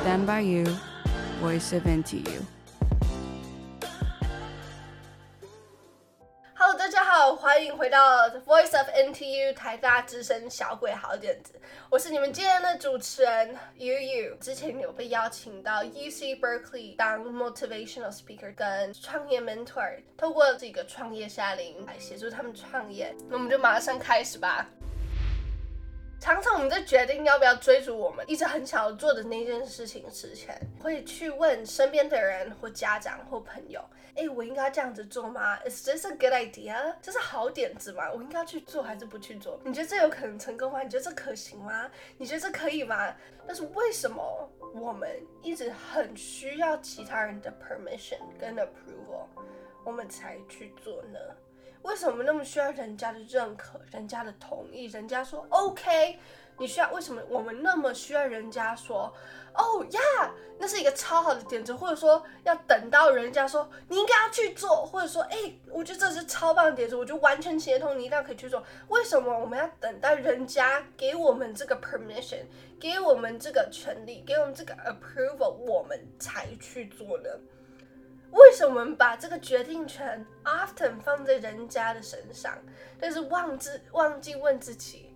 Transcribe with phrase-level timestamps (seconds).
[0.00, 0.64] Stand by you,
[1.42, 2.40] voice of NTU.
[6.54, 11.52] Hello，大家好，欢迎回到 The Voice of NTU 台大之声小鬼好点子，
[11.90, 14.38] 我是你们今天的主持人 Yu Yu。
[14.38, 23.14] 之前有被邀请到 UC Berkeley 当 Motivational Speaker 跟创业 Mentor，透过这个创业夏令营来协助他们创业。
[23.28, 24.66] 那我们就马上开始吧。
[26.20, 33.82] 常常我们在决定要不要追逐我们一直很想要做的那件事情之前，会去问身边的人或家长或朋友
[34.14, 36.94] ：“哎，我应该这样子做吗？Is this a good idea？
[37.00, 38.12] 这是好点子吗？
[38.12, 39.58] 我应该去做还是不去做？
[39.64, 40.82] 你觉得这有可能成功吗？
[40.82, 41.90] 你觉得这可行吗？
[42.18, 43.14] 你觉得这可以吗？
[43.46, 45.08] 但是为什么我们
[45.40, 49.24] 一直很需要其他人的 permission 跟 approval，
[49.86, 51.18] 我们才去做呢？”
[51.82, 54.86] 为什么那么需要人家的认可、人家的同意？
[54.86, 56.18] 人家说 OK，
[56.58, 59.12] 你需要为什么我们那么需要人家说
[59.54, 68.62] 哦呀，oh, yeah, 那是一个超好的点子，或者说要等到人家说你应该要去做，或者说哎，我觉得这是超棒的点子，我就完全协同你一定要可以去做。
[68.88, 72.42] 为什么我们要等待人家给我们这个 permission，
[72.78, 77.30] 给我们这个权利，给我们这个 approval，我们才去做呢？
[78.32, 82.56] 为什么我们把这个决定权 often 放在人家的身上，
[82.98, 85.14] 但是忘记忘记问自己，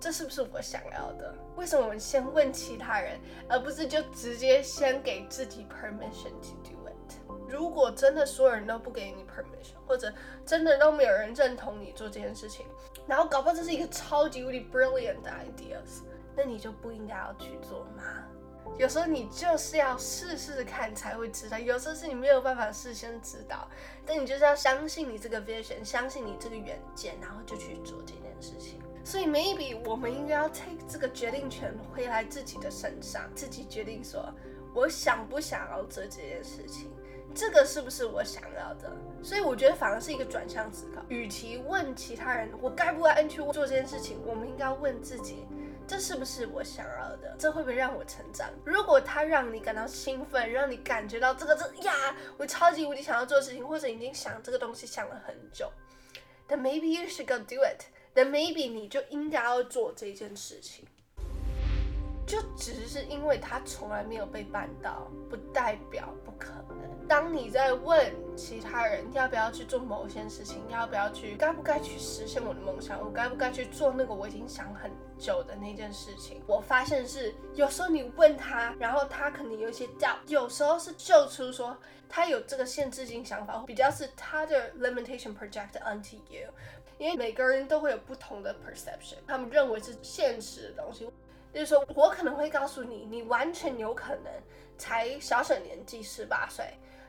[0.00, 1.34] 这是不是我想要的？
[1.56, 7.14] 为什么我们先问其他人，而不是就直接先给自己 permission to do it？
[7.48, 10.12] 如果真的所有人都不给你 permission，或者
[10.44, 12.66] 真的都没有人认同你做这件事情，
[13.06, 16.02] 然后搞不好这是一个超级无敌 brilliant 的 ideas，
[16.36, 18.24] 那你就不应该要去做吗？
[18.76, 23.68] 有时候你就是要试试看才会知道，有时候是你没有办法事先知道，
[24.04, 28.80] 但你就是要相信你这个 vision，相信你这个远见，然后就去做这件事情。
[29.04, 34.28] 所以 maybe 我们应该要 take 这个决定权回来自己的身上，自己决定说，
[34.74, 36.90] 我想不想要做这件事情，
[37.32, 38.90] 这个是不是我想要的？
[39.22, 45.46] 所以我觉得反而是一个转向思考，与其问其他人我该不该去做这件事情，我们应该问自己。
[45.86, 47.36] 这是不是我想要的？
[47.38, 48.50] 这会不会让我成长？
[48.64, 55.70] 如果它让你感到兴奋，让你感觉到这个这呀，我超级无敌想要做的事情，或者已经想这个东西想了很久
[56.48, 57.84] ，then maybe you should go do it.
[58.14, 60.84] Then maybe 你就应该要做这件事情。
[62.72, 66.78] 只是因为他从来没有被办到，不代表不可能。
[67.06, 81.76] 当你在问其他人要不要去做某些事情，要不要去，该不该去实现我的梦想，我该不该去做那个我已经想很久的那件事情，我发现是有时候你问他，然后他可能有一些 doubt，有时候是就出说
[82.08, 86.48] 他有这个限制性想法，比较是他的 limitation project onto you，
[86.96, 91.06] 因为每个人都会有不同的 perception，他们认为是现实的东西。
[91.54, 94.32] 就是说，我可能会告诉你，你完全有可能
[94.76, 96.66] 才小小年纪，十八岁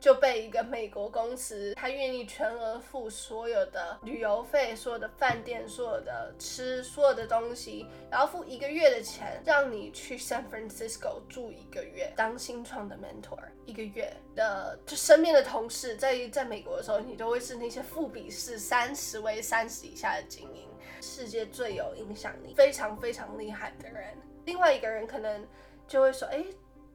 [0.00, 14.16] 就被一个美国公司，他愿意全额付所有的旅游费、所有的饭店、所有的吃、所有的东西，然后付一个月的钱，让你去 San Francisco 住一个月，当新创的 mentor 一个月。
[14.36, 20.67] 的，就身边的同事在在美国的时候，你都会是那些富比士三十位三十以下的精英，
[21.00, 24.16] 世界最有影响力、非常非常厉害的人。
[24.44, 25.46] 另外一个人可能
[25.86, 26.44] 就会说：“哎，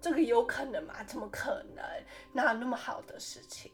[0.00, 1.02] 这个有可能吗？
[1.04, 1.84] 怎么可能？
[2.32, 3.70] 哪有那么好的事情？”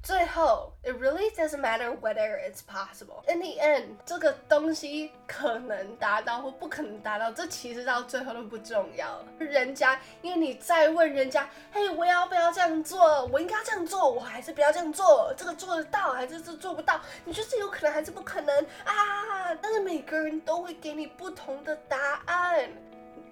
[0.00, 3.22] 最后，it really doesn't matter whether it's possible.
[3.30, 9.22] In the end，这个东西可能达到或不可能达到，这其实到最后都不重要。
[9.38, 13.26] 人家，因为你再问人家：“嘿，我要不要这样做？
[13.26, 15.34] 我应该这样做，我还是不要这样做？
[15.36, 16.98] 这个做得到还是这做不到？
[17.24, 22.70] 你觉得这有可能还是不可能啊？”但是每个人都会给你不同的答案，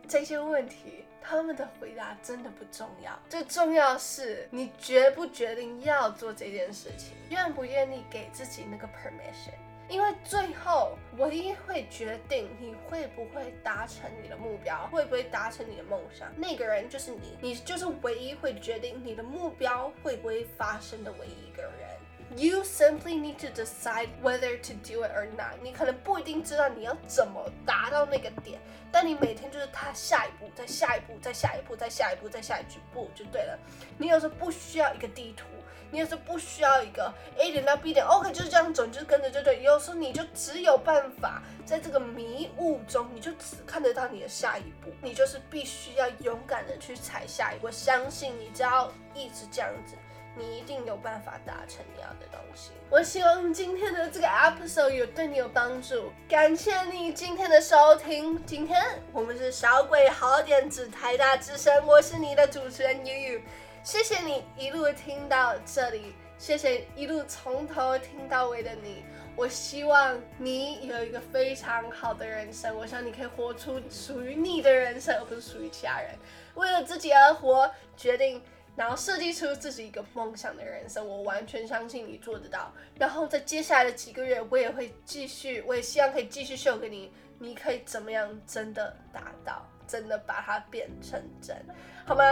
[0.07, 1.06] 这些问题。
[1.29, 9.55] 他们的回答真的不重要，最重要是你决不决定要做这件事情，愿不愿意给自己那个 permission。
[9.89, 21.96] 因为最后唯一会决定你会不会达成你的目标，会不会达成你的梦想，那个人就是你，你就是唯一会决定你的目标会不会发生的唯一一个人。
[22.37, 25.55] You simply need to decide whether to do it or not。
[25.63, 28.61] 你可能不一定知道你要怎么达到那个点，
[28.93, 33.59] 但你每天就是踏下一步，再下一步，再下一步，再下一步，再下一步就对了。
[33.97, 35.47] 你有时候不需要一个地图，
[35.91, 39.63] 你有时候不需要一个 A 点到 B 点，OK 就是这样走，你就跟着就对。
[39.63, 47.69] 有时候你就只有办法在这个迷雾中，你就只看得到你的下一步，你就是必须要勇敢的去踩下一步。
[47.69, 49.95] 我相信你只要一直这样子。
[50.39, 52.73] 你一定有办法达成你要的东西。
[52.91, 58.45] 我希望今天的这个 episode 有对你有帮助，感谢你今天的收听。
[58.45, 63.41] 今天我们是小鬼好点子台大之声，我是你的主持人 Yu Yu，
[63.83, 69.05] 谢谢你一路听到这里，谢谢一路从头听到尾的你。
[69.35, 76.11] 我希望你有一个非常好的人生，我想你可以活出属于你的人生，而不是属于其他人。
[76.55, 78.43] 为了自己而活，决定。
[78.77, 82.71] 然后设计出自己一个梦想的人生，我完全相信你做得到。
[82.99, 91.57] 然后在接下来的几个月，我也会继续，我也希望可以继续秀给你，你可以怎么样真的达到，真的把它变成真，
[92.05, 92.23] 好吗？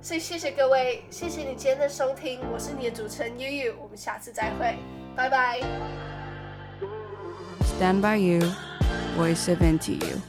[0.00, 4.78] 所以谢谢各位，谢谢你今天的收听，我是你的主持人 Yu Yu，我们下次再会，
[5.16, 5.60] 拜拜。
[7.78, 8.40] Stand by you,
[9.18, 10.20] voice of NTU。